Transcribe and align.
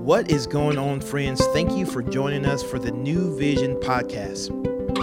What 0.00 0.30
is 0.30 0.46
going 0.46 0.78
on, 0.78 1.02
friends? 1.02 1.44
Thank 1.48 1.72
you 1.72 1.84
for 1.84 2.02
joining 2.02 2.46
us 2.46 2.62
for 2.62 2.78
the 2.78 2.90
New 2.90 3.36
Vision 3.36 3.76
podcast. 3.76 4.48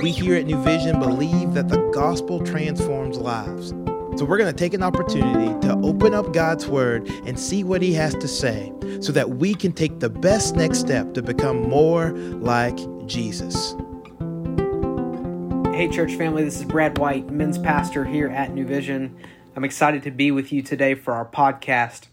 We 0.01 0.09
here 0.09 0.33
at 0.33 0.47
New 0.47 0.59
Vision 0.63 0.99
believe 0.99 1.53
that 1.53 1.69
the 1.69 1.77
gospel 1.93 2.43
transforms 2.43 3.19
lives. 3.19 3.69
So 4.17 4.25
we're 4.25 4.39
going 4.39 4.51
to 4.51 4.57
take 4.57 4.73
an 4.73 4.81
opportunity 4.81 5.53
to 5.67 5.79
open 5.83 6.15
up 6.15 6.33
God's 6.33 6.65
word 6.65 7.07
and 7.27 7.39
see 7.39 7.63
what 7.63 7.83
he 7.83 7.93
has 7.93 8.15
to 8.15 8.27
say 8.27 8.73
so 8.99 9.11
that 9.11 9.29
we 9.29 9.53
can 9.53 9.71
take 9.71 9.99
the 9.99 10.09
best 10.09 10.55
next 10.55 10.79
step 10.79 11.13
to 11.13 11.21
become 11.21 11.69
more 11.69 12.09
like 12.39 12.77
Jesus. 13.05 13.75
Hey, 15.75 15.89
church 15.89 16.15
family, 16.15 16.43
this 16.43 16.57
is 16.57 16.65
Brad 16.65 16.97
White, 16.97 17.29
men's 17.29 17.59
pastor 17.59 18.03
here 18.03 18.29
at 18.29 18.51
New 18.51 18.65
Vision. 18.65 19.15
I'm 19.55 19.63
excited 19.63 20.01
to 20.03 20.11
be 20.11 20.31
with 20.31 20.51
you 20.51 20.63
today 20.63 20.95
for 20.95 21.13
our 21.13 21.25
podcast. 21.25 22.07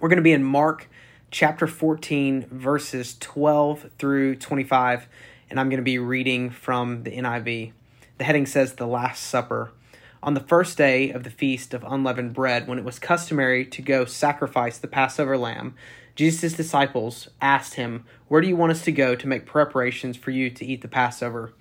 We're 0.00 0.08
going 0.08 0.16
to 0.16 0.22
be 0.22 0.32
in 0.32 0.42
Mark 0.42 0.88
chapter 1.30 1.66
14, 1.66 2.46
verses 2.50 3.16
12 3.20 3.90
through 3.98 4.36
25, 4.36 5.06
and 5.50 5.60
I'm 5.60 5.68
going 5.68 5.78
to 5.78 5.82
be 5.84 5.98
reading 5.98 6.50
from 6.50 7.02
the 7.02 7.10
NIV. 7.10 7.72
The 8.16 8.24
heading 8.24 8.46
says 8.46 8.74
The 8.74 8.86
Last 8.86 9.22
Supper. 9.24 9.72
On 10.22 10.34
the 10.34 10.40
first 10.40 10.78
day 10.78 11.10
of 11.10 11.24
the 11.24 11.30
feast 11.30 11.74
of 11.74 11.84
unleavened 11.84 12.32
bread, 12.32 12.66
when 12.66 12.78
it 12.78 12.84
was 12.84 12.98
customary 12.98 13.64
to 13.66 13.82
go 13.82 14.04
sacrifice 14.04 14.78
the 14.78 14.88
Passover 14.88 15.36
lamb, 15.36 15.74
Jesus' 16.16 16.54
disciples 16.54 17.28
asked 17.40 17.74
him, 17.74 18.04
Where 18.28 18.40
do 18.40 18.48
you 18.48 18.56
want 18.56 18.72
us 18.72 18.82
to 18.82 18.92
go 18.92 19.14
to 19.14 19.28
make 19.28 19.46
preparations 19.46 20.16
for 20.16 20.30
you 20.30 20.50
to 20.50 20.64
eat 20.64 20.80
the 20.80 20.88
Passover? 20.88 21.52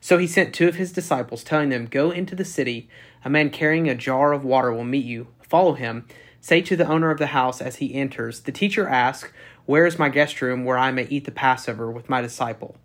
So 0.00 0.18
he 0.18 0.26
sent 0.26 0.54
two 0.54 0.68
of 0.68 0.76
his 0.76 0.92
disciples, 0.92 1.42
telling 1.42 1.68
them, 1.68 1.86
Go 1.86 2.10
into 2.10 2.36
the 2.36 2.44
city. 2.44 2.88
A 3.24 3.30
man 3.30 3.50
carrying 3.50 3.88
a 3.88 3.94
jar 3.94 4.32
of 4.32 4.44
water 4.44 4.72
will 4.72 4.84
meet 4.84 5.04
you. 5.04 5.26
Follow 5.42 5.74
him 5.74 6.06
Say 6.46 6.62
to 6.62 6.76
the 6.76 6.86
owner 6.86 7.10
of 7.10 7.18
the 7.18 7.26
house 7.26 7.60
as 7.60 7.78
he 7.78 7.92
enters, 7.92 8.42
The 8.42 8.52
teacher 8.52 8.88
asks, 8.88 9.32
Where 9.64 9.84
is 9.84 9.98
my 9.98 10.08
guest 10.08 10.40
room 10.40 10.64
where 10.64 10.78
I 10.78 10.92
may 10.92 11.08
eat 11.08 11.24
the 11.24 11.32
Passover 11.32 11.90
with 11.90 12.08
my 12.08 12.20
disciple? 12.20 12.76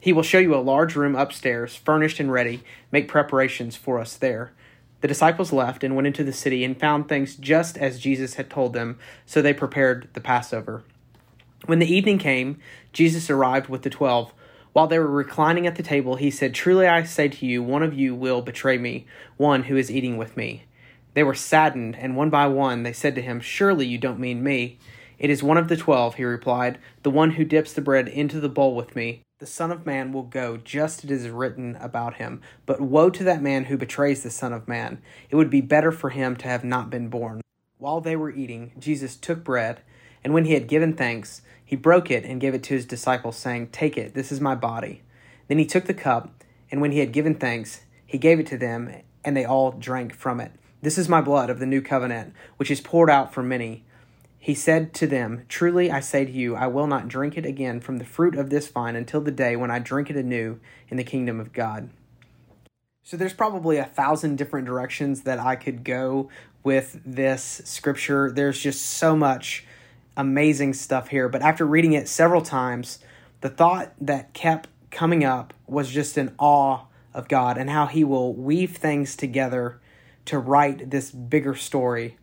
He 0.00 0.10
will 0.10 0.22
show 0.22 0.38
you 0.38 0.54
a 0.54 0.64
large 0.64 0.96
room 0.96 1.14
upstairs, 1.14 1.76
furnished 1.76 2.18
and 2.18 2.32
ready. 2.32 2.62
Make 2.90 3.06
preparations 3.06 3.76
for 3.76 4.00
us 4.00 4.16
there. 4.16 4.52
The 5.02 5.08
disciples 5.08 5.52
left 5.52 5.84
and 5.84 5.94
went 5.94 6.06
into 6.06 6.24
the 6.24 6.32
city 6.32 6.64
and 6.64 6.80
found 6.80 7.06
things 7.06 7.36
just 7.36 7.76
as 7.76 8.00
Jesus 8.00 8.36
had 8.36 8.48
told 8.48 8.72
them, 8.72 8.98
so 9.26 9.42
they 9.42 9.52
prepared 9.52 10.08
the 10.14 10.22
Passover. 10.22 10.82
When 11.66 11.80
the 11.80 11.94
evening 11.94 12.16
came, 12.16 12.58
Jesus 12.94 13.28
arrived 13.28 13.68
with 13.68 13.82
the 13.82 13.90
twelve. 13.90 14.32
While 14.72 14.86
they 14.86 14.98
were 14.98 15.06
reclining 15.06 15.66
at 15.66 15.76
the 15.76 15.82
table, 15.82 16.16
he 16.16 16.30
said, 16.30 16.54
Truly 16.54 16.86
I 16.86 17.02
say 17.02 17.28
to 17.28 17.44
you, 17.44 17.62
one 17.62 17.82
of 17.82 17.92
you 17.92 18.14
will 18.14 18.40
betray 18.40 18.78
me, 18.78 19.04
one 19.36 19.64
who 19.64 19.76
is 19.76 19.90
eating 19.90 20.16
with 20.16 20.38
me. 20.38 20.64
They 21.14 21.22
were 21.22 21.34
saddened, 21.34 21.96
and 21.96 22.16
one 22.16 22.30
by 22.30 22.46
one 22.48 22.82
they 22.82 22.92
said 22.92 23.14
to 23.14 23.22
him, 23.22 23.40
Surely 23.40 23.86
you 23.86 23.98
don't 23.98 24.18
mean 24.18 24.42
me. 24.42 24.78
It 25.18 25.30
is 25.30 25.42
one 25.42 25.56
of 25.56 25.68
the 25.68 25.76
twelve, 25.76 26.16
he 26.16 26.24
replied, 26.24 26.78
the 27.02 27.10
one 27.10 27.32
who 27.32 27.44
dips 27.44 27.72
the 27.72 27.80
bread 27.80 28.08
into 28.08 28.40
the 28.40 28.48
bowl 28.48 28.74
with 28.74 28.96
me. 28.96 29.22
The 29.38 29.46
Son 29.46 29.70
of 29.70 29.86
Man 29.86 30.12
will 30.12 30.24
go 30.24 30.56
just 30.56 31.04
as 31.04 31.10
it 31.10 31.14
is 31.14 31.28
written 31.28 31.76
about 31.80 32.14
him. 32.14 32.40
But 32.66 32.80
woe 32.80 33.10
to 33.10 33.24
that 33.24 33.42
man 33.42 33.66
who 33.66 33.76
betrays 33.76 34.22
the 34.22 34.30
Son 34.30 34.52
of 34.52 34.66
Man! 34.66 35.00
It 35.30 35.36
would 35.36 35.50
be 35.50 35.60
better 35.60 35.92
for 35.92 36.10
him 36.10 36.36
to 36.36 36.48
have 36.48 36.64
not 36.64 36.90
been 36.90 37.08
born. 37.08 37.40
While 37.78 38.00
they 38.00 38.16
were 38.16 38.30
eating, 38.30 38.72
Jesus 38.78 39.16
took 39.16 39.44
bread, 39.44 39.82
and 40.24 40.34
when 40.34 40.46
he 40.46 40.54
had 40.54 40.66
given 40.66 40.94
thanks, 40.94 41.42
he 41.64 41.76
broke 41.76 42.10
it 42.10 42.24
and 42.24 42.40
gave 42.40 42.54
it 42.54 42.62
to 42.64 42.74
his 42.74 42.86
disciples, 42.86 43.36
saying, 43.36 43.68
Take 43.68 43.96
it, 43.96 44.14
this 44.14 44.32
is 44.32 44.40
my 44.40 44.54
body. 44.54 45.02
Then 45.48 45.58
he 45.58 45.66
took 45.66 45.84
the 45.84 45.94
cup, 45.94 46.42
and 46.70 46.80
when 46.80 46.92
he 46.92 46.98
had 46.98 47.12
given 47.12 47.34
thanks, 47.34 47.82
he 48.06 48.18
gave 48.18 48.40
it 48.40 48.46
to 48.48 48.58
them, 48.58 49.02
and 49.24 49.36
they 49.36 49.44
all 49.44 49.72
drank 49.72 50.14
from 50.14 50.40
it. 50.40 50.52
This 50.84 50.98
is 50.98 51.08
my 51.08 51.22
blood 51.22 51.48
of 51.48 51.60
the 51.60 51.66
new 51.66 51.80
covenant, 51.80 52.34
which 52.58 52.70
is 52.70 52.82
poured 52.82 53.08
out 53.08 53.32
for 53.32 53.42
many. 53.42 53.84
He 54.38 54.52
said 54.52 54.92
to 54.96 55.06
them, 55.06 55.46
Truly 55.48 55.90
I 55.90 56.00
say 56.00 56.26
to 56.26 56.30
you, 56.30 56.56
I 56.56 56.66
will 56.66 56.86
not 56.86 57.08
drink 57.08 57.38
it 57.38 57.46
again 57.46 57.80
from 57.80 57.96
the 57.96 58.04
fruit 58.04 58.36
of 58.36 58.50
this 58.50 58.68
vine 58.68 58.94
until 58.94 59.22
the 59.22 59.30
day 59.30 59.56
when 59.56 59.70
I 59.70 59.78
drink 59.78 60.10
it 60.10 60.16
anew 60.16 60.60
in 60.90 60.98
the 60.98 61.02
kingdom 61.02 61.40
of 61.40 61.54
God. 61.54 61.88
So 63.02 63.16
there's 63.16 63.32
probably 63.32 63.78
a 63.78 63.86
thousand 63.86 64.36
different 64.36 64.66
directions 64.66 65.22
that 65.22 65.38
I 65.38 65.56
could 65.56 65.84
go 65.84 66.28
with 66.62 67.00
this 67.02 67.62
scripture. 67.64 68.30
There's 68.30 68.60
just 68.60 68.84
so 68.84 69.16
much 69.16 69.64
amazing 70.18 70.74
stuff 70.74 71.08
here. 71.08 71.30
But 71.30 71.40
after 71.40 71.64
reading 71.66 71.94
it 71.94 72.08
several 72.08 72.42
times, 72.42 72.98
the 73.40 73.48
thought 73.48 73.94
that 74.02 74.34
kept 74.34 74.68
coming 74.90 75.24
up 75.24 75.54
was 75.66 75.90
just 75.90 76.18
an 76.18 76.34
awe 76.38 76.80
of 77.14 77.26
God 77.28 77.56
and 77.56 77.70
how 77.70 77.86
He 77.86 78.04
will 78.04 78.34
weave 78.34 78.76
things 78.76 79.16
together 79.16 79.80
to 80.26 80.38
write 80.38 80.90
this 80.90 81.10
bigger 81.10 81.54
story. 81.54 82.16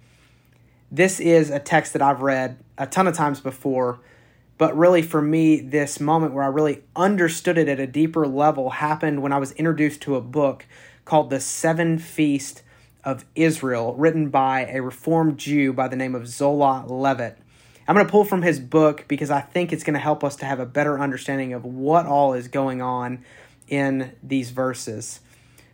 This 0.92 1.20
is 1.20 1.50
a 1.50 1.60
text 1.60 1.94
that 1.94 2.02
I've 2.02 2.22
read 2.22 2.58
a 2.78 2.86
ton 2.86 3.08
of 3.08 3.16
times 3.16 3.40
before, 3.40 4.00
but 4.58 4.78
really 4.78 5.02
for 5.02 5.22
me, 5.22 5.60
this 5.60 6.00
moment 6.00 6.34
where 6.34 6.44
I 6.44 6.48
really 6.48 6.84
understood 6.96 7.58
it 7.58 7.70
at 7.70 7.80
a 7.80 7.88
deeper 7.88 8.28
level 8.28 8.72
happened 8.72 9.22
when 9.22 9.32
I 9.32 9.38
was 9.38 9.52
introduced 9.54 10.02
to 10.02 10.16
a 10.16 10.22
book 10.22 10.66
called 11.06 11.30
The 11.30 11.40
Seven 11.40 11.98
Feast 11.98 12.64
of 13.04 13.26
Israel, 13.36 13.96
written 13.96 14.30
by 14.30 14.66
a 14.66 14.82
Reformed 14.82 15.38
Jew 15.38 15.74
by 15.74 15.88
the 15.88 15.96
name 15.96 16.14
of 16.14 16.28
Zola 16.28 16.86
Levitt. 16.88 17.38
I'm 17.88 17.96
going 17.96 18.06
to 18.06 18.12
pull 18.12 18.26
from 18.26 18.42
his 18.42 18.60
book 18.60 19.06
because 19.08 19.32
I 19.32 19.42
think 19.42 19.74
it's 19.74 19.84
going 19.84 19.96
to 19.96 20.00
help 20.00 20.24
us 20.24 20.36
to 20.38 20.46
have 20.46 20.60
a 20.60 20.66
better 20.66 21.00
understanding 21.00 21.54
of 21.54 21.66
what 21.66 22.06
all 22.06 22.34
is 22.34 22.48
going 22.48 22.82
on 22.82 23.24
in 23.68 24.14
these 24.22 24.52
verses. 24.52 25.20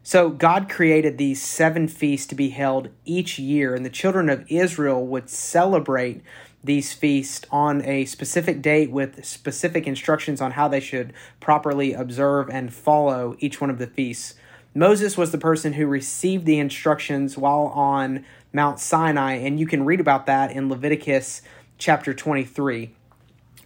So 0.08 0.30
God 0.30 0.70
created 0.70 1.18
these 1.18 1.42
seven 1.42 1.90
feasts 1.90 2.28
to 2.28 2.36
be 2.36 2.52
held 2.52 2.88
each 3.04 3.38
year, 3.38 3.76
and 3.76 3.86
the 3.86 3.90
children 3.90 4.30
of 4.30 4.50
Israel 4.50 5.06
would 5.06 5.30
celebrate 5.30 6.22
these 6.64 6.94
feasts 6.94 7.46
on 7.52 7.84
a 7.84 8.06
specific 8.06 8.62
date 8.62 8.90
with 8.90 9.26
specific 9.26 9.86
instructions 9.86 10.40
on 10.40 10.52
how 10.52 10.70
they 10.70 10.80
should 10.80 11.12
properly 11.42 11.92
observe 11.92 12.50
and 12.50 12.74
follow 12.74 13.36
each 13.40 13.60
one 13.60 13.70
of 13.70 13.80
the 13.80 13.88
feasts. 13.88 14.36
Moses 14.74 15.18
was 15.18 15.34
the 15.34 15.38
person 15.38 15.74
who 15.74 15.86
received 15.88 16.46
the 16.46 16.58
instructions 16.58 17.38
while 17.38 17.66
on 17.76 18.24
Mount 18.54 18.80
Sinai, 18.80 19.34
and 19.34 19.60
you 19.60 19.68
can 19.68 19.84
read 19.84 20.00
about 20.00 20.26
that 20.26 20.54
in 20.54 20.70
Leviticus 20.70 21.42
chapter 21.78 22.14
23 22.14 22.94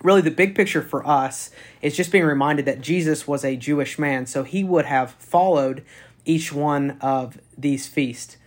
really 0.03 0.22
the 0.22 0.31
big 0.31 0.56
picture 0.56 0.81
for 0.81 1.06
us 1.08 1.52
is 1.81 1.96
just 1.96 2.12
being 2.12 2.25
reminded 2.25 2.66
that 2.66 2.81
Jesus 2.81 3.28
was 3.28 3.44
a 3.44 3.56
Jewish 3.56 4.00
man, 4.00 4.25
so 4.25 4.44
he 4.44 4.63
would 4.63 4.85
have 4.85 5.12
followed 5.12 5.84
each 6.26 6.52
one 6.54 6.98
of 7.02 7.40
these 7.58 7.88
feasts. 7.88 8.38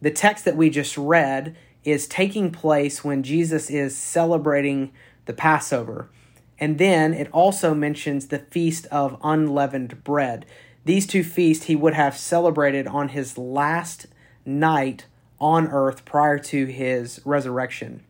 The 0.00 0.10
text 0.10 0.44
that 0.44 0.56
we 0.56 0.70
just 0.70 0.96
read 0.98 1.56
is 1.84 2.06
taking 2.06 2.50
place 2.50 3.04
when 3.04 3.22
Jesus 3.22 3.70
is 3.70 3.96
celebrating 3.96 4.92
the 5.26 5.32
Passover. 5.32 6.08
And 6.58 6.78
then 6.78 7.12
it 7.12 7.28
also 7.32 7.74
mentions 7.74 8.26
the 8.26 8.38
Feast 8.38 8.86
of 8.86 9.18
Unleavened 9.22 10.04
Bread. 10.04 10.46
These 10.84 11.06
two 11.06 11.24
feasts 11.24 11.66
he 11.66 11.76
would 11.76 11.94
have 11.94 12.16
celebrated 12.16 12.86
on 12.86 13.08
his 13.08 13.38
last 13.38 14.06
night 14.44 15.06
on 15.40 15.68
earth 15.68 16.04
prior 16.04 16.38
to 16.38 16.66
his 16.66 17.20
resurrection. 17.24 18.02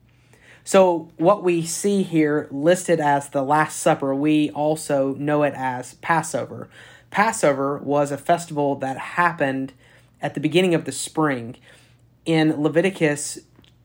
So, 0.64 1.10
what 1.16 1.42
we 1.42 1.62
see 1.62 2.02
here 2.02 2.46
listed 2.52 3.00
as 3.00 3.30
the 3.30 3.42
Last 3.42 3.80
Supper, 3.80 4.14
we 4.14 4.50
also 4.50 5.14
know 5.14 5.42
it 5.42 5.54
as 5.56 5.94
Passover. 5.94 6.68
Passover 7.12 7.76
was 7.76 8.10
a 8.10 8.16
festival 8.16 8.74
that 8.76 8.96
happened 8.96 9.74
at 10.22 10.32
the 10.32 10.40
beginning 10.40 10.74
of 10.74 10.86
the 10.86 10.92
spring. 10.92 11.56
In 12.24 12.62
Leviticus 12.62 13.40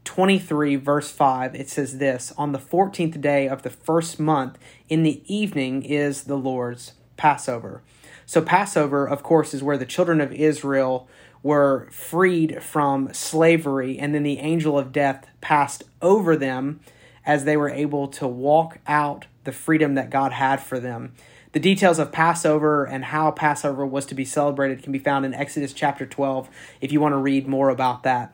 23, 0.06 0.78
verse 0.78 1.12
5, 1.12 1.54
it 1.54 1.70
says 1.70 1.98
this 1.98 2.32
On 2.38 2.54
the 2.54 2.58
14th 2.58 3.20
day 3.20 3.50
of 3.50 3.64
the 3.64 3.70
first 3.70 4.18
month, 4.18 4.58
in 4.88 5.04
the 5.04 5.22
evening, 5.32 5.84
is 5.84 6.24
the 6.24 6.38
Lord's 6.38 6.94
Passover. 7.18 7.84
So, 8.26 8.42
Passover, 8.42 9.06
of 9.06 9.24
course, 9.24 9.54
is 9.54 9.62
where 9.62 9.78
the 9.78 9.86
children 9.86 10.22
of 10.22 10.32
Israel 10.32 11.10
were 11.44 11.90
freed 11.92 12.64
from 12.64 13.14
slavery, 13.14 14.00
and 14.00 14.16
then 14.16 14.24
the 14.24 14.40
angel 14.40 14.80
of 14.80 14.94
death 14.94 15.28
passed 15.42 15.84
over 16.02 16.38
them 16.38 16.80
as 17.26 17.44
they 17.44 17.58
were 17.58 17.70
able 17.70 18.08
to 18.08 18.26
walk 18.26 18.80
out 18.88 19.26
the 19.44 19.52
freedom 19.52 19.96
that 19.96 20.10
God 20.10 20.32
had 20.32 20.62
for 20.62 20.80
them. 20.80 21.14
The 21.58 21.64
details 21.64 21.98
of 21.98 22.12
Passover 22.12 22.86
and 22.86 23.04
how 23.06 23.32
Passover 23.32 23.84
was 23.84 24.06
to 24.06 24.14
be 24.14 24.26
celebrated 24.26 24.84
can 24.84 24.92
be 24.92 25.00
found 25.00 25.26
in 25.26 25.34
Exodus 25.34 25.74
chapter 25.74 26.06
12 26.06 26.48
if 26.82 26.92
you 26.92 27.02
want 27.02 27.14
to 27.14 27.18
read 27.18 27.48
more 27.48 27.70
about 27.70 28.04
that. 28.04 28.32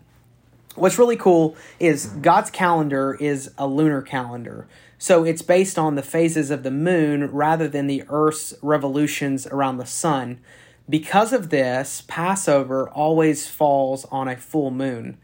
What's 0.75 0.99
really 0.99 1.15
cool 1.15 1.55
is 1.79 2.07
God's 2.07 2.51
calendar 2.51 3.13
is 3.17 3.51
a 3.57 3.65
lunar 3.65 4.01
calendar. 4.01 4.67
So 4.97 5.23
it's 5.23 5.41
based 5.41 5.79
on 5.79 5.95
the 5.95 6.03
phases 6.03 6.51
of 6.51 6.63
the 6.63 6.69
moon 6.69 7.31
rather 7.31 7.69
than 7.69 7.87
the 7.87 8.03
Earth's 8.09 8.55
revolutions 8.61 9.47
around 9.47 9.77
the 9.77 9.85
sun. 9.85 10.41
Because 10.89 11.31
of 11.31 11.49
this, 11.49 12.03
Passover 12.09 12.89
always 12.89 13.47
falls 13.47 14.03
on 14.11 14.27
a 14.27 14.35
full 14.35 14.69
moon, 14.69 15.17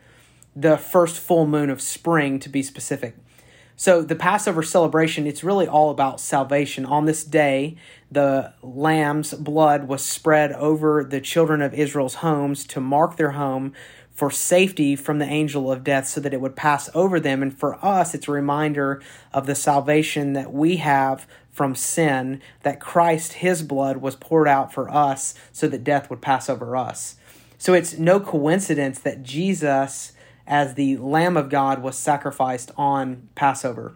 the 0.56 0.78
first 0.78 1.19
full 1.19 1.46
moon 1.46 1.69
of 1.69 1.81
spring 1.81 2.40
to 2.40 2.48
be 2.48 2.63
specific. 2.63 3.18
So 3.79 4.01
the 4.01 4.13
Passover 4.13 4.61
celebration, 4.61 5.25
it's 5.25 5.41
really 5.41 5.65
all 5.65 5.89
about 5.89 6.19
salvation. 6.19 6.85
On 6.85 7.05
this 7.05 7.23
day, 7.23 7.77
the 8.11 8.51
lamb's 8.61 9.33
blood 9.33 9.87
was 9.87 10.03
spread 10.03 10.51
over 10.51 11.01
the 11.01 11.21
children 11.21 11.61
of 11.61 11.73
Israel's 11.73 12.15
homes 12.15 12.65
to 12.65 12.81
mark 12.81 13.15
their 13.15 13.31
home 13.31 13.71
for 14.11 14.29
safety 14.31 14.97
from 14.97 15.19
the 15.19 15.25
angel 15.25 15.71
of 15.71 15.85
death 15.85 16.07
so 16.07 16.19
that 16.19 16.33
it 16.33 16.41
would 16.41 16.57
pass 16.57 16.89
over 16.93 17.21
them. 17.21 17.41
And 17.41 17.57
for 17.57 17.73
us, 17.83 18.13
it's 18.13 18.27
a 18.27 18.33
reminder 18.33 19.01
of 19.31 19.45
the 19.45 19.55
salvation 19.55 20.33
that 20.33 20.51
we 20.51 20.75
have 20.75 21.25
from 21.49 21.73
sin, 21.73 22.41
that 22.63 22.81
Christ, 22.81 23.31
his 23.31 23.63
blood, 23.63 23.97
was 23.97 24.17
poured 24.17 24.49
out 24.49 24.73
for 24.73 24.89
us 24.89 25.35
so 25.53 25.69
that 25.69 25.85
death 25.85 26.09
would 26.09 26.19
pass 26.19 26.49
over 26.49 26.75
us. 26.75 27.15
So 27.57 27.73
it's 27.73 27.97
no 27.97 28.19
coincidence 28.19 28.99
that 28.99 29.23
Jesus, 29.23 30.11
as 30.50 30.74
the 30.74 30.98
Lamb 30.98 31.38
of 31.38 31.50
God, 31.50 31.81
was 31.81 31.96
sacrificed 31.96 32.72
on 32.75 33.30
Passover. 33.36 33.96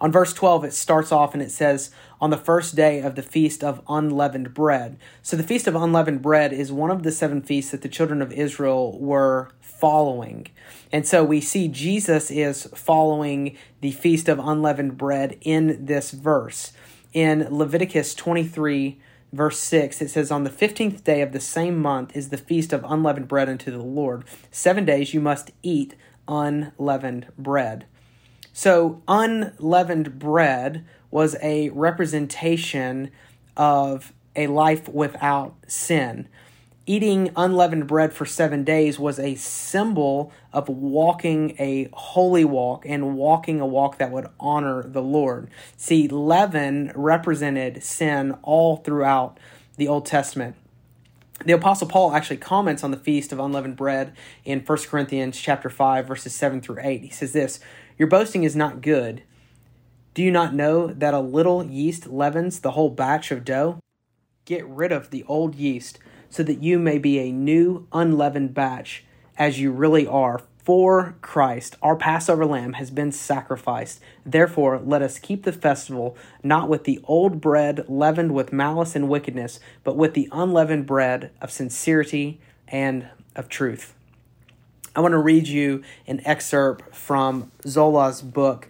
On 0.00 0.10
verse 0.10 0.32
12, 0.32 0.64
it 0.64 0.72
starts 0.72 1.12
off 1.12 1.34
and 1.34 1.42
it 1.42 1.50
says, 1.50 1.90
On 2.20 2.30
the 2.30 2.36
first 2.36 2.74
day 2.74 3.00
of 3.00 3.14
the 3.14 3.22
feast 3.22 3.62
of 3.62 3.82
unleavened 3.88 4.54
bread. 4.54 4.96
So, 5.22 5.36
the 5.36 5.42
feast 5.42 5.66
of 5.66 5.74
unleavened 5.74 6.22
bread 6.22 6.52
is 6.52 6.72
one 6.72 6.90
of 6.90 7.02
the 7.02 7.12
seven 7.12 7.42
feasts 7.42 7.72
that 7.72 7.82
the 7.82 7.88
children 7.88 8.22
of 8.22 8.32
Israel 8.32 8.98
were 8.98 9.50
following. 9.60 10.46
And 10.92 11.06
so 11.06 11.24
we 11.24 11.40
see 11.40 11.66
Jesus 11.66 12.30
is 12.30 12.68
following 12.74 13.56
the 13.80 13.90
feast 13.90 14.28
of 14.28 14.38
unleavened 14.38 14.96
bread 14.96 15.38
in 15.40 15.86
this 15.86 16.12
verse. 16.12 16.72
In 17.12 17.48
Leviticus 17.50 18.14
23, 18.14 19.00
verse 19.32 19.58
6, 19.58 20.02
it 20.02 20.10
says, 20.10 20.30
On 20.30 20.44
the 20.44 20.50
15th 20.50 21.04
day 21.04 21.22
of 21.22 21.32
the 21.32 21.40
same 21.40 21.80
month 21.80 22.16
is 22.16 22.28
the 22.28 22.36
feast 22.36 22.72
of 22.72 22.84
unleavened 22.84 23.28
bread 23.28 23.48
unto 23.48 23.70
the 23.70 23.82
Lord. 23.82 24.24
Seven 24.50 24.84
days 24.84 25.14
you 25.14 25.20
must 25.20 25.50
eat 25.62 25.94
unleavened 26.28 27.28
bread. 27.38 27.86
So, 28.52 29.02
unleavened 29.08 30.18
bread 30.18 30.84
was 31.10 31.36
a 31.42 31.70
representation 31.70 33.10
of 33.56 34.12
a 34.36 34.46
life 34.46 34.88
without 34.88 35.54
sin. 35.66 36.28
Eating 36.84 37.30
unleavened 37.36 37.86
bread 37.86 38.12
for 38.12 38.26
seven 38.26 38.64
days 38.64 38.98
was 38.98 39.20
a 39.20 39.36
symbol 39.36 40.32
of 40.52 40.68
walking 40.68 41.54
a 41.58 41.88
holy 41.92 42.44
walk 42.44 42.84
and 42.84 43.14
walking 43.16 43.60
a 43.60 43.66
walk 43.66 43.98
that 43.98 44.10
would 44.10 44.26
honor 44.40 44.82
the 44.82 45.02
Lord. 45.02 45.48
See, 45.76 46.08
leaven 46.08 46.90
represented 46.96 47.84
sin 47.84 48.36
all 48.42 48.78
throughout 48.78 49.38
the 49.76 49.86
Old 49.86 50.06
Testament. 50.06 50.56
The 51.44 51.52
apostle 51.52 51.86
Paul 51.86 52.14
actually 52.14 52.38
comments 52.38 52.82
on 52.82 52.90
the 52.90 52.96
feast 52.96 53.32
of 53.32 53.38
unleavened 53.38 53.76
bread 53.76 54.12
in 54.44 54.60
1 54.60 54.78
Corinthians 54.88 55.40
chapter 55.40 55.70
5 55.70 56.06
verses 56.06 56.34
7 56.34 56.60
through 56.60 56.78
8. 56.80 57.02
He 57.02 57.10
says 57.10 57.32
this, 57.32 57.60
your 57.96 58.08
boasting 58.08 58.42
is 58.42 58.56
not 58.56 58.80
good. 58.80 59.22
Do 60.14 60.22
you 60.22 60.32
not 60.32 60.54
know 60.54 60.88
that 60.88 61.14
a 61.14 61.20
little 61.20 61.64
yeast 61.64 62.08
leavens 62.08 62.60
the 62.60 62.72
whole 62.72 62.90
batch 62.90 63.30
of 63.30 63.44
dough? 63.44 63.78
Get 64.44 64.66
rid 64.66 64.90
of 64.90 65.10
the 65.10 65.24
old 65.28 65.54
yeast, 65.54 65.98
so 66.32 66.42
that 66.42 66.62
you 66.62 66.78
may 66.78 66.96
be 66.96 67.18
a 67.18 67.30
new, 67.30 67.86
unleavened 67.92 68.54
batch, 68.54 69.04
as 69.36 69.60
you 69.60 69.70
really 69.70 70.06
are. 70.06 70.40
For 70.64 71.16
Christ, 71.20 71.76
our 71.82 71.94
Passover 71.94 72.46
lamb, 72.46 72.74
has 72.74 72.90
been 72.90 73.12
sacrificed. 73.12 74.00
Therefore, 74.24 74.80
let 74.82 75.02
us 75.02 75.18
keep 75.18 75.42
the 75.42 75.52
festival 75.52 76.16
not 76.42 76.70
with 76.70 76.84
the 76.84 77.00
old 77.04 77.40
bread 77.40 77.84
leavened 77.86 78.32
with 78.32 78.52
malice 78.52 78.96
and 78.96 79.10
wickedness, 79.10 79.60
but 79.84 79.96
with 79.96 80.14
the 80.14 80.28
unleavened 80.32 80.86
bread 80.86 81.32
of 81.42 81.50
sincerity 81.50 82.40
and 82.66 83.08
of 83.36 83.50
truth. 83.50 83.92
I 84.96 85.00
want 85.00 85.12
to 85.12 85.18
read 85.18 85.48
you 85.48 85.82
an 86.06 86.22
excerpt 86.24 86.94
from 86.94 87.50
Zola's 87.66 88.22
book 88.22 88.68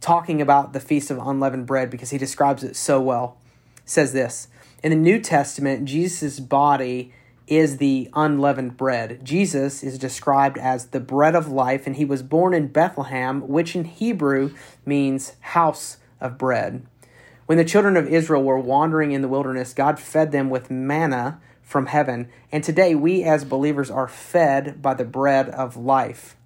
talking 0.00 0.40
about 0.40 0.72
the 0.72 0.80
Feast 0.80 1.10
of 1.10 1.18
Unleavened 1.18 1.66
Bread 1.66 1.90
because 1.90 2.10
he 2.10 2.18
describes 2.18 2.64
it 2.64 2.74
so 2.74 3.00
well. 3.00 3.36
It 3.76 3.90
says 3.90 4.12
this 4.12 4.48
In 4.84 4.90
the 4.90 4.96
New 4.96 5.18
Testament, 5.18 5.86
Jesus' 5.86 6.38
body 6.40 7.10
is 7.46 7.78
the 7.78 8.10
unleavened 8.12 8.76
bread. 8.76 9.24
Jesus 9.24 9.82
is 9.82 9.98
described 9.98 10.58
as 10.58 10.88
the 10.88 11.00
bread 11.00 11.34
of 11.34 11.50
life, 11.50 11.86
and 11.86 11.96
he 11.96 12.04
was 12.04 12.22
born 12.22 12.52
in 12.52 12.66
Bethlehem, 12.66 13.48
which 13.48 13.74
in 13.74 13.84
Hebrew 13.84 14.54
means 14.84 15.36
house 15.40 15.96
of 16.20 16.36
bread. 16.36 16.84
When 17.46 17.56
the 17.56 17.64
children 17.64 17.96
of 17.96 18.06
Israel 18.06 18.42
were 18.42 18.58
wandering 18.58 19.12
in 19.12 19.22
the 19.22 19.28
wilderness, 19.28 19.72
God 19.72 19.98
fed 19.98 20.32
them 20.32 20.50
with 20.50 20.70
manna 20.70 21.40
from 21.62 21.86
heaven. 21.86 22.28
And 22.52 22.62
today 22.62 22.94
we 22.94 23.24
as 23.24 23.42
believers 23.42 23.90
are 23.90 24.06
fed 24.06 24.82
by 24.82 24.92
the 24.92 25.06
bread 25.06 25.48
of 25.48 25.78
life. 25.78 26.36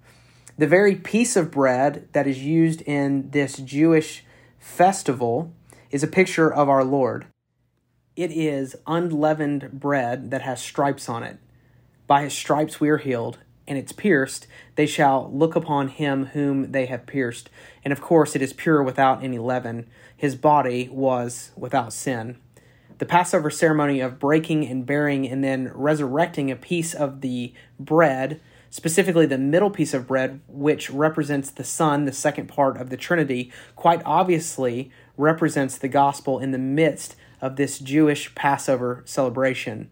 The 0.57 0.65
very 0.65 0.95
piece 0.95 1.35
of 1.35 1.51
bread 1.51 2.07
that 2.13 2.25
is 2.25 2.41
used 2.41 2.83
in 2.83 3.31
this 3.31 3.57
Jewish 3.57 4.23
festival 4.59 5.51
is 5.91 6.03
a 6.03 6.07
picture 6.07 6.49
of 6.49 6.69
our 6.69 6.85
Lord. 6.85 7.25
It 8.15 8.31
is 8.31 8.75
unleavened 8.85 9.71
bread 9.73 10.31
that 10.31 10.41
has 10.41 10.61
stripes 10.61 11.07
on 11.07 11.23
it. 11.23 11.37
By 12.07 12.23
his 12.23 12.33
stripes 12.33 12.79
we 12.79 12.89
are 12.89 12.97
healed, 12.97 13.37
and 13.67 13.77
it's 13.77 13.91
pierced, 13.91 14.47
they 14.75 14.85
shall 14.85 15.31
look 15.31 15.55
upon 15.55 15.89
him 15.89 16.27
whom 16.27 16.71
they 16.71 16.87
have 16.87 17.05
pierced. 17.05 17.49
And 17.83 17.91
of 17.91 18.01
course, 18.01 18.35
it 18.35 18.41
is 18.41 18.51
pure 18.51 18.81
without 18.81 19.23
any 19.23 19.37
leaven. 19.37 19.87
His 20.17 20.35
body 20.35 20.89
was 20.91 21.51
without 21.55 21.93
sin 21.93 22.37
the 22.99 23.05
Passover 23.05 23.49
ceremony 23.49 24.01
of 24.01 24.19
breaking 24.19 24.67
and 24.67 24.85
bearing 24.85 25.27
and 25.27 25.41
then 25.43 25.71
resurrecting 25.73 26.51
a 26.51 26.55
piece 26.55 26.93
of 26.93 27.21
the 27.21 27.53
bread, 27.79 28.41
specifically 28.69 29.25
the 29.25 29.37
middle 29.37 29.71
piece 29.71 29.93
of 29.93 30.05
bread, 30.05 30.41
which 30.47 30.89
represents 30.89 31.49
the 31.49 31.63
Son, 31.63 32.03
the 32.03 32.11
second 32.11 32.47
part 32.47 32.75
of 32.75 32.89
the 32.89 32.97
Trinity, 32.97 33.51
quite 33.77 34.01
obviously 34.05 34.91
represents 35.15 35.77
the 35.77 35.87
gospel 35.87 36.39
in 36.39 36.51
the 36.51 36.57
midst 36.57 37.15
of 37.41 37.55
this 37.55 37.79
Jewish 37.79 38.33
Passover 38.35 39.03
celebration. 39.05 39.89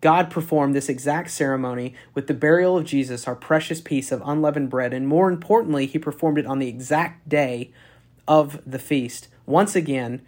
God 0.00 0.30
performed 0.30 0.74
this 0.74 0.88
exact 0.88 1.30
ceremony 1.30 1.94
with 2.12 2.26
the 2.26 2.34
burial 2.34 2.76
of 2.76 2.84
Jesus, 2.84 3.28
our 3.28 3.36
precious 3.36 3.80
piece 3.80 4.10
of 4.10 4.20
unleavened 4.24 4.68
bread, 4.68 4.92
and 4.92 5.06
more 5.06 5.30
importantly, 5.30 5.86
he 5.86 5.98
performed 5.98 6.38
it 6.38 6.46
on 6.46 6.58
the 6.58 6.68
exact 6.68 7.28
day 7.28 7.70
of 8.26 8.60
the 8.66 8.80
feast. 8.80 9.28
Once 9.46 9.76
again, 9.76 10.22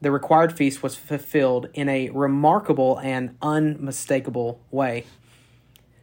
the 0.00 0.10
required 0.10 0.54
feast 0.54 0.82
was 0.82 0.96
fulfilled 0.96 1.68
in 1.72 1.88
a 1.88 2.10
remarkable 2.10 2.98
and 2.98 3.36
unmistakable 3.40 4.60
way. 4.70 5.06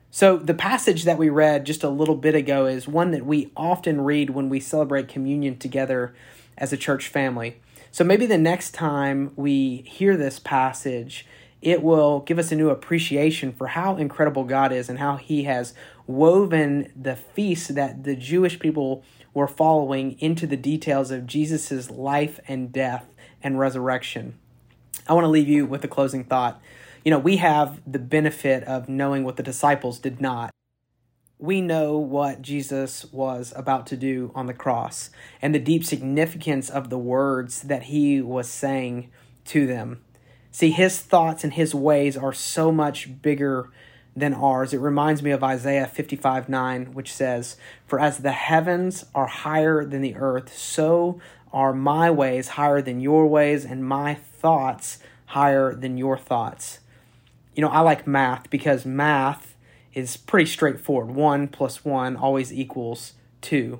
So, 0.09 0.37
the 0.37 0.53
passage 0.53 1.03
that 1.05 1.17
we 1.17 1.29
read 1.29 1.65
just 1.65 1.83
a 1.83 1.89
little 1.89 2.15
bit 2.15 2.35
ago 2.35 2.65
is 2.65 2.87
one 2.87 3.11
that 3.11 3.25
we 3.25 3.51
often 3.55 4.01
read 4.01 4.31
when 4.31 4.49
we 4.49 4.59
celebrate 4.59 5.07
communion 5.07 5.57
together 5.57 6.13
as 6.57 6.71
a 6.71 6.77
church 6.77 7.07
family. 7.07 7.59
So, 7.93 8.03
maybe 8.03 8.25
the 8.25 8.39
next 8.39 8.71
time 8.71 9.33
we 9.35 9.83
hear 9.85 10.17
this 10.17 10.39
passage, 10.39 11.27
it 11.61 11.83
will 11.83 12.21
give 12.21 12.39
us 12.39 12.51
a 12.51 12.55
new 12.55 12.71
appreciation 12.71 13.53
for 13.53 13.67
how 13.67 13.97
incredible 13.97 14.45
God 14.45 14.71
is 14.71 14.89
and 14.89 14.97
how 14.97 15.17
He 15.17 15.43
has 15.43 15.75
woven 16.07 16.91
the 16.99 17.15
feast 17.15 17.75
that 17.75 18.03
the 18.03 18.15
Jewish 18.15 18.57
people 18.57 19.03
were 19.35 19.47
following 19.47 20.19
into 20.19 20.47
the 20.47 20.57
details 20.57 21.11
of 21.11 21.27
Jesus' 21.27 21.91
life 21.91 22.39
and 22.47 22.71
death 22.71 23.05
and 23.43 23.59
resurrection. 23.59 24.39
I 25.07 25.13
want 25.13 25.25
to 25.25 25.29
leave 25.29 25.47
you 25.47 25.67
with 25.67 25.83
a 25.83 25.87
closing 25.87 26.23
thought. 26.23 26.59
You 27.05 27.11
know, 27.11 27.19
we 27.19 27.37
have 27.37 27.79
the 27.85 27.99
benefit 27.99 28.63
of 28.63 28.89
knowing 28.89 29.23
what 29.23 29.35
the 29.35 29.43
disciples 29.43 29.99
did 29.99 30.19
not. 30.19 30.52
We 31.39 31.61
know 31.61 31.97
what 31.97 32.41
Jesus 32.41 33.05
was 33.11 33.53
about 33.55 33.87
to 33.87 33.97
do 33.97 34.31
on 34.33 34.45
the 34.45 34.53
cross 34.53 35.09
and 35.41 35.53
the 35.53 35.59
deep 35.59 35.83
significance 35.83 36.69
of 36.69 36.89
the 36.89 36.97
words 36.97 37.63
that 37.63 37.83
he 37.83 38.21
was 38.21 38.47
saying 38.47 39.11
to 39.45 39.67
them. 39.67 40.01
See, 40.51 40.71
his 40.71 40.99
thoughts 40.99 41.43
and 41.43 41.53
his 41.53 41.73
ways 41.73 42.15
are 42.15 42.33
so 42.33 42.71
much 42.71 43.21
bigger 43.21 43.69
than 44.15 44.33
ours. 44.33 44.73
It 44.73 44.79
reminds 44.79 45.23
me 45.23 45.31
of 45.31 45.43
Isaiah 45.43 45.87
55 45.87 46.47
9, 46.47 46.93
which 46.93 47.11
says, 47.11 47.57
For 47.85 47.99
as 47.99 48.19
the 48.19 48.31
heavens 48.31 49.05
are 49.15 49.27
higher 49.27 49.83
than 49.83 50.01
the 50.01 50.15
earth, 50.15 50.55
so 50.55 51.19
are 51.51 51.73
my 51.73 52.09
ways 52.09 52.49
higher 52.49 52.81
than 52.81 52.99
your 52.99 53.27
ways 53.27 53.65
and 53.65 53.85
my 53.85 54.15
thoughts 54.15 54.99
higher 55.27 55.73
than 55.73 55.97
your 55.97 56.17
thoughts. 56.17 56.79
You 57.55 57.61
know, 57.61 57.69
I 57.69 57.81
like 57.81 58.07
math 58.07 58.49
because 58.49 58.85
math 58.85 59.52
is 59.93 60.17
pretty 60.17 60.49
straightforward. 60.49 61.11
1 61.15 61.47
plus 61.49 61.85
1 61.85 62.15
always 62.15 62.51
equals 62.51 63.13
2. 63.41 63.79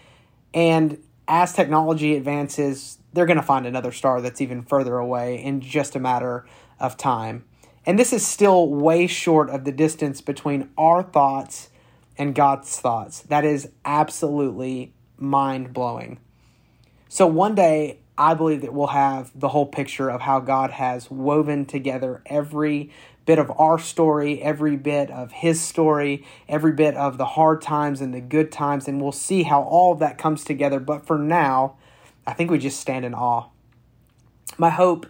And 0.54 0.98
as 1.26 1.52
technology 1.52 2.16
advances, 2.16 2.98
they're 3.12 3.26
going 3.26 3.36
to 3.36 3.42
find 3.42 3.66
another 3.66 3.92
star 3.92 4.20
that's 4.20 4.40
even 4.40 4.62
further 4.62 4.96
away 4.96 5.42
in 5.42 5.60
just 5.60 5.94
a 5.94 6.00
matter 6.00 6.46
of 6.80 6.96
time. 6.96 7.44
And 7.84 7.98
this 7.98 8.12
is 8.12 8.26
still 8.26 8.68
way 8.68 9.06
short 9.06 9.50
of 9.50 9.64
the 9.64 9.72
distance 9.72 10.20
between 10.20 10.70
our 10.78 11.02
thoughts 11.02 11.68
and 12.18 12.34
God's 12.34 12.78
thoughts. 12.78 13.20
That 13.22 13.44
is 13.44 13.70
absolutely 13.84 14.92
mind 15.16 15.72
blowing. 15.72 16.18
So 17.08 17.26
one 17.26 17.54
day, 17.54 18.00
I 18.18 18.34
believe 18.34 18.62
that 18.62 18.74
we'll 18.74 18.88
have 18.88 19.30
the 19.34 19.48
whole 19.48 19.66
picture 19.66 20.10
of 20.10 20.20
how 20.20 20.40
God 20.40 20.72
has 20.72 21.10
woven 21.10 21.64
together 21.64 22.20
every 22.26 22.90
bit 23.24 23.38
of 23.38 23.52
our 23.58 23.78
story, 23.78 24.42
every 24.42 24.76
bit 24.76 25.10
of 25.10 25.30
His 25.30 25.60
story, 25.60 26.24
every 26.48 26.72
bit 26.72 26.96
of 26.96 27.16
the 27.16 27.24
hard 27.24 27.62
times 27.62 28.00
and 28.00 28.12
the 28.12 28.20
good 28.20 28.50
times, 28.50 28.88
and 28.88 29.00
we'll 29.00 29.12
see 29.12 29.44
how 29.44 29.62
all 29.62 29.92
of 29.92 30.00
that 30.00 30.18
comes 30.18 30.44
together. 30.44 30.80
But 30.80 31.06
for 31.06 31.16
now, 31.18 31.76
I 32.26 32.32
think 32.32 32.50
we 32.50 32.58
just 32.58 32.80
stand 32.80 33.04
in 33.04 33.14
awe. 33.14 33.48
My 34.56 34.70
hope 34.70 35.06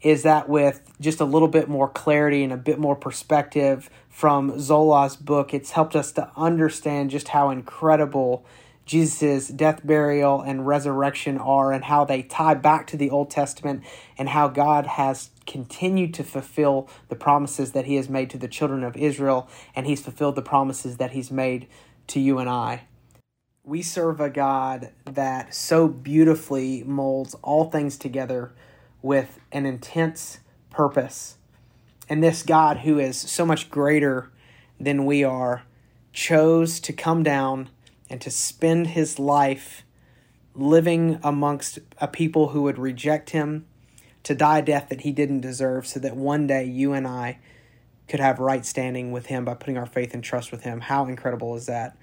is 0.00 0.22
that 0.22 0.48
with 0.48 0.82
just 1.00 1.20
a 1.20 1.24
little 1.24 1.48
bit 1.48 1.68
more 1.68 1.88
clarity 1.88 2.44
and 2.44 2.52
a 2.52 2.56
bit 2.56 2.78
more 2.78 2.96
perspective 2.96 3.90
from 4.08 4.58
Zola's 4.58 5.16
book, 5.16 5.52
it's 5.52 5.72
helped 5.72 5.96
us 5.96 6.12
to 6.12 6.30
understand 6.36 7.10
just 7.10 7.28
how 7.28 7.50
incredible 7.50 8.44
Jesus' 8.88 9.48
death, 9.48 9.86
burial, 9.86 10.40
and 10.40 10.66
resurrection 10.66 11.36
are, 11.36 11.72
and 11.72 11.84
how 11.84 12.06
they 12.06 12.22
tie 12.22 12.54
back 12.54 12.86
to 12.86 12.96
the 12.96 13.10
Old 13.10 13.30
Testament, 13.30 13.82
and 14.16 14.30
how 14.30 14.48
God 14.48 14.86
has 14.86 15.28
continued 15.46 16.14
to 16.14 16.24
fulfill 16.24 16.88
the 17.08 17.14
promises 17.14 17.72
that 17.72 17.84
He 17.84 17.96
has 17.96 18.08
made 18.08 18.30
to 18.30 18.38
the 18.38 18.48
children 18.48 18.82
of 18.82 18.96
Israel, 18.96 19.46
and 19.76 19.86
He's 19.86 20.00
fulfilled 20.00 20.36
the 20.36 20.42
promises 20.42 20.96
that 20.96 21.10
He's 21.10 21.30
made 21.30 21.68
to 22.06 22.18
you 22.18 22.38
and 22.38 22.48
I. 22.48 22.84
We 23.62 23.82
serve 23.82 24.20
a 24.20 24.30
God 24.30 24.92
that 25.04 25.54
so 25.54 25.86
beautifully 25.86 26.82
molds 26.84 27.34
all 27.42 27.70
things 27.70 27.98
together 27.98 28.54
with 29.02 29.38
an 29.52 29.66
intense 29.66 30.40
purpose. 30.70 31.36
And 32.08 32.22
this 32.22 32.42
God, 32.42 32.78
who 32.78 32.98
is 32.98 33.18
so 33.18 33.44
much 33.44 33.70
greater 33.70 34.30
than 34.80 35.04
we 35.04 35.24
are, 35.24 35.62
chose 36.12 36.80
to 36.80 36.92
come 36.92 37.22
down 37.22 37.68
and 38.10 38.20
to 38.20 38.30
spend 38.30 38.88
his 38.88 39.18
life 39.18 39.82
living 40.54 41.20
amongst 41.22 41.78
a 41.98 42.08
people 42.08 42.48
who 42.48 42.62
would 42.62 42.78
reject 42.78 43.30
him, 43.30 43.66
to 44.24 44.34
die 44.34 44.58
a 44.58 44.62
death 44.62 44.88
that 44.88 45.02
he 45.02 45.12
didn't 45.12 45.40
deserve, 45.40 45.86
so 45.86 46.00
that 46.00 46.16
one 46.16 46.46
day 46.46 46.64
you 46.64 46.92
and 46.92 47.06
I 47.06 47.38
could 48.08 48.20
have 48.20 48.38
right 48.38 48.64
standing 48.64 49.12
with 49.12 49.26
him 49.26 49.44
by 49.44 49.54
putting 49.54 49.76
our 49.76 49.86
faith 49.86 50.14
and 50.14 50.24
trust 50.24 50.50
with 50.50 50.62
him. 50.62 50.80
How 50.80 51.06
incredible 51.06 51.54
is 51.54 51.66
that? 51.66 51.96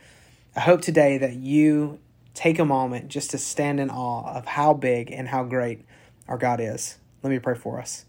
I 0.56 0.62
hope 0.62 0.82
today 0.82 1.18
that 1.18 1.34
you 1.34 2.00
take 2.34 2.60
a 2.60 2.66
moment 2.66 3.08
just 3.08 3.32
to 3.32 3.38
stand 3.38 3.80
in 3.80 3.90
awe 3.90 4.38
of 4.38 4.46
how 4.46 4.74
big 4.74 5.12
and 5.12 5.28
how 5.28 5.44
great 5.44 5.84
our 6.28 6.38
God 6.38 6.60
is. 6.60 6.98
Let 7.24 7.30
me 7.30 7.40
pray 7.40 7.56
for 7.56 7.80
us. 7.80 8.06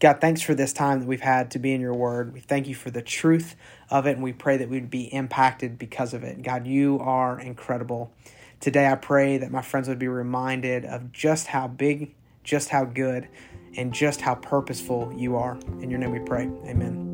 God, 0.00 0.20
thanks 0.20 0.42
for 0.42 0.54
this 0.54 0.72
time 0.72 1.00
that 1.00 1.06
we've 1.06 1.20
had 1.20 1.50
to 1.52 1.58
be 1.58 1.72
in 1.72 1.80
your 1.80 1.94
word. 1.94 2.34
We 2.34 2.40
thank 2.40 2.66
you 2.66 2.74
for 2.74 2.90
the 2.90 3.00
truth 3.00 3.54
of 3.90 4.06
it, 4.06 4.12
and 4.12 4.22
we 4.22 4.32
pray 4.32 4.56
that 4.56 4.68
we'd 4.68 4.90
be 4.90 5.04
impacted 5.04 5.78
because 5.78 6.12
of 6.12 6.22
it. 6.24 6.42
God, 6.42 6.66
you 6.66 6.98
are 7.00 7.40
incredible. 7.40 8.12
Today, 8.60 8.86
I 8.86 8.96
pray 8.96 9.38
that 9.38 9.50
my 9.50 9.62
friends 9.62 9.88
would 9.88 9.98
be 9.98 10.08
reminded 10.08 10.84
of 10.84 11.12
just 11.12 11.46
how 11.46 11.68
big, 11.68 12.14
just 12.42 12.70
how 12.70 12.84
good, 12.84 13.28
and 13.76 13.92
just 13.92 14.20
how 14.20 14.34
purposeful 14.34 15.12
you 15.16 15.36
are. 15.36 15.58
In 15.80 15.90
your 15.90 15.98
name 15.98 16.10
we 16.10 16.20
pray. 16.20 16.50
Amen. 16.66 17.13